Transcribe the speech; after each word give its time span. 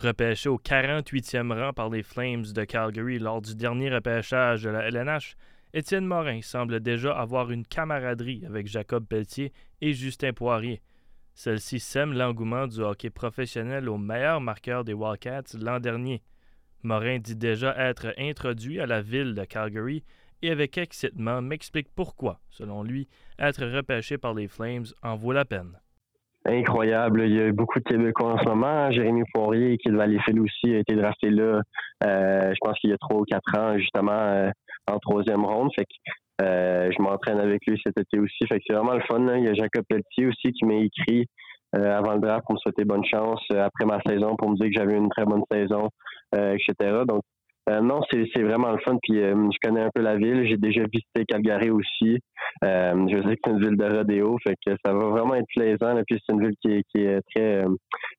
Repêché 0.00 0.48
au 0.48 0.58
48e 0.58 1.52
rang 1.52 1.72
par 1.72 1.90
les 1.90 2.04
Flames 2.04 2.44
de 2.44 2.62
Calgary 2.62 3.18
lors 3.18 3.42
du 3.42 3.56
dernier 3.56 3.92
repêchage 3.92 4.62
de 4.62 4.70
la 4.70 4.88
LNH, 4.88 5.34
Étienne 5.74 6.06
Morin 6.06 6.40
semble 6.40 6.78
déjà 6.78 7.18
avoir 7.18 7.50
une 7.50 7.66
camaraderie 7.66 8.44
avec 8.46 8.68
Jacob 8.68 9.04
Pelletier 9.04 9.52
et 9.80 9.94
Justin 9.94 10.32
Poirier. 10.32 10.82
Celle-ci 11.34 11.80
sème 11.80 12.12
l'engouement 12.12 12.68
du 12.68 12.80
hockey 12.80 13.10
professionnel 13.10 13.88
au 13.88 13.98
meilleur 13.98 14.40
marqueur 14.40 14.84
des 14.84 14.94
Wildcats 14.94 15.58
l'an 15.58 15.80
dernier. 15.80 16.22
Morin 16.84 17.18
dit 17.18 17.34
déjà 17.34 17.76
être 17.76 18.14
introduit 18.18 18.78
à 18.78 18.86
la 18.86 19.02
ville 19.02 19.34
de 19.34 19.44
Calgary 19.44 20.04
et 20.42 20.52
avec 20.52 20.78
excitement 20.78 21.42
m'explique 21.42 21.88
pourquoi, 21.96 22.38
selon 22.50 22.84
lui, 22.84 23.08
être 23.40 23.66
repêché 23.66 24.16
par 24.16 24.32
les 24.32 24.46
Flames 24.46 24.86
en 25.02 25.16
vaut 25.16 25.32
la 25.32 25.44
peine 25.44 25.80
incroyable. 26.48 27.24
Il 27.26 27.34
y 27.34 27.40
a 27.40 27.52
beaucoup 27.52 27.78
de 27.78 27.84
Québécois 27.84 28.34
en 28.34 28.38
ce 28.38 28.48
moment. 28.48 28.90
Jérémy 28.90 29.22
Poirier, 29.32 29.76
qui 29.78 29.88
est 29.88 29.92
de 29.92 29.96
Valleyfield 29.96 30.40
aussi, 30.40 30.74
a 30.74 30.78
été 30.78 30.94
drafté 30.94 31.30
là, 31.30 31.60
euh, 32.04 32.52
je 32.52 32.58
pense 32.60 32.78
qu'il 32.78 32.90
y 32.90 32.92
a 32.92 32.98
trois 32.98 33.20
ou 33.20 33.24
quatre 33.24 33.58
ans, 33.58 33.78
justement, 33.78 34.12
euh, 34.12 34.50
en 34.90 34.98
troisième 34.98 35.44
ronde. 35.44 35.70
Fait 35.74 35.84
que 35.84 36.44
euh, 36.44 36.90
je 36.90 37.02
m'entraîne 37.02 37.38
avec 37.38 37.66
lui 37.66 37.80
cet 37.84 37.98
été 37.98 38.18
aussi. 38.18 38.46
Fait 38.48 38.58
que 38.58 38.64
c'est 38.66 38.74
vraiment 38.74 38.94
le 38.94 39.02
fun. 39.02 39.24
Il 39.36 39.44
y 39.44 39.48
a 39.48 39.54
Jacob 39.54 39.84
Pelletier 39.88 40.26
aussi 40.26 40.52
qui 40.52 40.64
m'a 40.64 40.74
écrit 40.74 41.26
avant 41.74 42.14
le 42.14 42.20
draft 42.20 42.44
pour 42.46 42.54
me 42.54 42.58
souhaiter 42.60 42.86
bonne 42.86 43.04
chance 43.04 43.42
après 43.50 43.84
ma 43.84 44.00
saison, 44.06 44.36
pour 44.36 44.50
me 44.50 44.56
dire 44.56 44.68
que 44.68 44.72
j'avais 44.72 44.96
une 44.96 45.10
très 45.10 45.26
bonne 45.26 45.42
saison, 45.52 45.90
etc. 46.32 47.02
Donc 47.06 47.22
euh, 47.68 47.80
non, 47.80 48.00
c'est 48.10 48.42
vraiment 48.42 48.72
le 48.72 48.78
fun. 48.78 48.96
Puis 49.02 49.20
euh, 49.20 49.34
je 49.50 49.58
connais 49.62 49.82
un 49.82 49.90
peu 49.94 50.02
la 50.02 50.16
ville. 50.16 50.46
J'ai 50.48 50.56
déjà 50.56 50.82
visité 50.82 51.24
Calgary 51.26 51.70
aussi. 51.70 52.18
Euh, 52.64 53.06
je 53.08 53.28
sais 53.28 53.36
que 53.36 53.40
c'est 53.44 53.50
une 53.50 53.60
ville 53.60 53.76
de 53.76 53.84
rodéo, 53.84 54.38
fait 54.46 54.56
que 54.66 54.72
ça 54.84 54.92
va 54.92 55.06
vraiment 55.08 55.34
être 55.34 55.46
plaisant. 55.54 56.00
Puis 56.06 56.18
c'est 56.26 56.34
une 56.34 56.40
ville 56.40 56.84
qui 56.92 57.02
est, 57.02 57.20
très, 57.34 57.64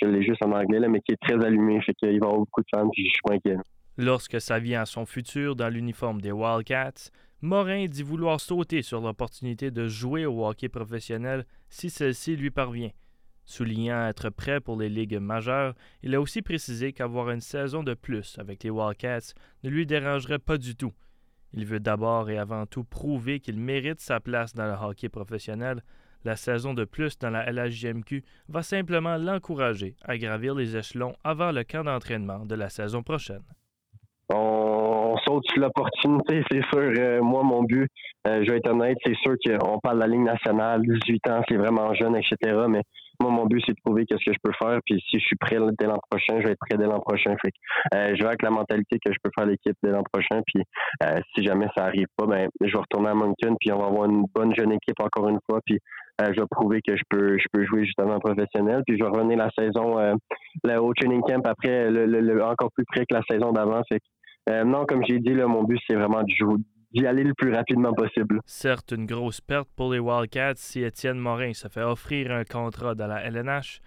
je 0.00 0.06
l'ai 0.06 0.22
juste 0.22 0.44
en 0.44 0.52
anglais, 0.52 0.80
là, 0.80 0.88
mais 0.88 1.00
qui 1.00 1.12
est 1.12 1.20
très 1.20 1.44
allumée. 1.44 1.80
Fait 1.82 1.92
qu'il 1.94 2.08
va 2.08 2.14
y 2.14 2.16
avoir 2.16 2.38
beaucoup 2.38 2.62
de 2.62 2.66
fans. 2.74 2.88
Puis 2.90 3.04
je 3.06 3.10
suis 3.10 3.22
pas 3.24 3.34
inquiet. 3.34 3.56
Lorsque 3.96 4.40
ça 4.40 4.58
vient 4.58 4.82
à 4.82 4.86
son 4.86 5.06
futur 5.06 5.54
dans 5.54 5.68
l'uniforme 5.68 6.20
des 6.20 6.32
Wildcats, 6.32 7.10
Morin 7.42 7.86
dit 7.86 8.02
vouloir 8.02 8.40
sauter 8.40 8.82
sur 8.82 9.00
l'opportunité 9.00 9.70
de 9.70 9.86
jouer 9.86 10.26
au 10.26 10.46
hockey 10.46 10.68
professionnel 10.68 11.44
si 11.68 11.90
celle-ci 11.90 12.36
lui 12.36 12.50
parvient. 12.50 12.90
Soulignant 13.46 14.06
être 14.06 14.30
prêt 14.30 14.60
pour 14.60 14.78
les 14.78 14.88
ligues 14.88 15.18
majeures, 15.18 15.74
il 16.02 16.14
a 16.14 16.20
aussi 16.20 16.40
précisé 16.40 16.92
qu'avoir 16.92 17.30
une 17.30 17.40
saison 17.40 17.82
de 17.82 17.94
plus 17.94 18.38
avec 18.38 18.64
les 18.64 18.70
Wildcats 18.70 19.34
ne 19.62 19.70
lui 19.70 19.86
dérangerait 19.86 20.38
pas 20.38 20.56
du 20.56 20.76
tout. 20.76 20.92
Il 21.52 21.66
veut 21.66 21.80
d'abord 21.80 22.30
et 22.30 22.38
avant 22.38 22.66
tout 22.66 22.84
prouver 22.84 23.38
qu'il 23.40 23.58
mérite 23.58 24.00
sa 24.00 24.18
place 24.18 24.54
dans 24.54 24.66
le 24.66 24.72
hockey 24.72 25.08
professionnel. 25.08 25.82
La 26.24 26.36
saison 26.36 26.72
de 26.72 26.84
plus 26.84 27.18
dans 27.18 27.30
la 27.30 27.50
LHJMQ 27.52 28.24
va 28.48 28.62
simplement 28.62 29.16
l'encourager 29.18 29.94
à 30.02 30.16
gravir 30.16 30.54
les 30.54 30.76
échelons 30.76 31.14
avant 31.22 31.52
le 31.52 31.62
camp 31.64 31.84
d'entraînement 31.84 32.46
de 32.46 32.54
la 32.54 32.70
saison 32.70 33.02
prochaine. 33.02 33.42
On, 34.30 35.16
saute 35.26 35.44
sur 35.52 35.60
l'opportunité, 35.60 36.42
c'est 36.50 36.64
sûr. 36.72 36.92
Euh, 36.98 37.22
moi, 37.22 37.42
mon 37.42 37.62
but, 37.62 37.88
euh, 38.26 38.42
je 38.42 38.50
vais 38.50 38.56
être 38.56 38.70
honnête, 38.70 38.96
c'est 39.04 39.14
sûr 39.16 39.36
qu'on 39.44 39.78
parle 39.80 39.96
de 39.96 40.00
la 40.00 40.06
Ligue 40.08 40.24
nationale, 40.24 40.82
18 40.82 41.28
ans, 41.28 41.42
c'est 41.46 41.56
vraiment 41.56 41.94
jeune, 41.94 42.16
etc. 42.16 42.36
moi, 43.20 43.30
mon 43.30 43.46
but, 43.46 43.62
c'est 43.66 43.72
de 43.72 43.80
prouver 43.84 44.06
qu'est-ce 44.06 44.24
que 44.24 44.32
je 44.32 44.38
peux 44.42 44.52
faire. 44.60 44.78
Puis 44.84 45.00
si 45.08 45.18
je 45.18 45.24
suis 45.24 45.36
prêt 45.36 45.58
dès 45.78 45.86
l'an 45.86 45.98
prochain, 46.10 46.40
je 46.40 46.46
vais 46.46 46.52
être 46.52 46.58
prêt 46.58 46.76
dès 46.76 46.86
l'an 46.86 47.00
prochain. 47.00 47.34
Fait 47.40 47.52
euh, 47.94 48.14
je 48.14 48.20
vais 48.20 48.28
avec 48.28 48.42
la 48.42 48.50
mentalité 48.50 48.98
que 49.04 49.12
je 49.12 49.18
peux 49.22 49.30
faire 49.36 49.46
l'équipe 49.46 49.76
dès 49.82 49.90
l'an 49.90 50.02
prochain. 50.02 50.42
Puis 50.46 50.62
euh, 51.04 51.16
si 51.34 51.44
jamais 51.44 51.66
ça 51.76 51.84
arrive 51.84 52.06
pas, 52.16 52.26
ben 52.26 52.48
je 52.60 52.72
vais 52.72 52.78
retourner 52.78 53.10
à 53.10 53.14
Moncton. 53.14 53.56
Puis 53.60 53.72
on 53.72 53.78
va 53.78 53.86
avoir 53.86 54.10
une 54.10 54.24
bonne 54.34 54.54
jeune 54.54 54.72
équipe 54.72 55.00
encore 55.00 55.28
une 55.28 55.38
fois. 55.48 55.60
Puis 55.64 55.78
euh, 56.20 56.26
je 56.34 56.40
vais 56.40 56.46
prouver 56.50 56.80
que 56.86 56.96
je 56.96 57.02
peux 57.08 57.38
je 57.38 57.46
peux 57.52 57.64
jouer 57.64 57.84
justement 57.84 58.18
professionnel. 58.18 58.82
Puis 58.86 58.98
je 58.98 59.04
vais 59.04 59.10
revenir 59.10 59.38
la 59.38 59.50
saison 59.56 59.98
là, 60.64 60.82
au 60.82 60.92
training 60.94 61.22
camp 61.22 61.46
après 61.46 61.90
le, 61.90 62.42
encore 62.44 62.70
plus 62.74 62.84
près 62.84 63.06
que 63.06 63.14
la 63.14 63.22
saison 63.28 63.52
d'avant. 63.52 63.82
Fait 63.88 64.00
non, 64.64 64.84
comme 64.84 65.02
j'ai 65.08 65.20
dit, 65.20 65.32
là, 65.32 65.46
mon 65.46 65.62
but, 65.62 65.80
c'est 65.86 65.94
vraiment 65.94 66.22
de 66.22 66.28
jouer, 66.28 66.58
d'y 66.94 67.00
le 67.02 67.34
plus 67.34 67.52
rapidement 67.52 67.92
possible. 67.92 68.40
Certes, 68.46 68.92
une 68.92 69.06
grosse 69.06 69.40
perte 69.40 69.68
pour 69.74 69.92
les 69.92 69.98
Wildcats 69.98 70.54
si 70.56 70.82
Étienne 70.82 71.18
Morin 71.18 71.52
se 71.52 71.68
fait 71.68 71.82
offrir 71.82 72.30
un 72.30 72.44
contrat 72.44 72.94
dans 72.94 73.08
la 73.08 73.24
LNH. 73.24 73.80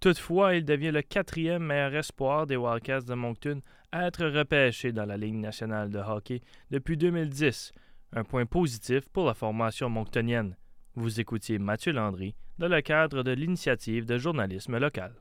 Toutefois, 0.00 0.54
il 0.54 0.64
devient 0.64 0.90
le 0.90 1.02
quatrième 1.02 1.64
meilleur 1.64 1.94
espoir 1.94 2.46
des 2.46 2.56
Wildcats 2.56 3.02
de 3.02 3.14
Moncton 3.14 3.60
à 3.92 4.06
être 4.06 4.26
repêché 4.26 4.92
dans 4.92 5.06
la 5.06 5.16
Ligue 5.16 5.34
nationale 5.34 5.90
de 5.90 5.98
hockey 5.98 6.40
depuis 6.70 6.96
2010, 6.96 7.72
un 8.12 8.24
point 8.24 8.46
positif 8.46 9.08
pour 9.12 9.26
la 9.26 9.34
formation 9.34 9.88
monctonienne. 9.88 10.56
Vous 10.94 11.20
écoutiez 11.20 11.58
Mathieu 11.58 11.92
Landry 11.92 12.34
dans 12.58 12.68
le 12.68 12.80
cadre 12.82 13.22
de 13.22 13.32
l'initiative 13.32 14.04
de 14.04 14.18
journalisme 14.18 14.78
local. 14.78 15.14